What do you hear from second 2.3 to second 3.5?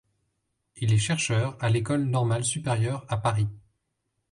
Supérieure à Paris.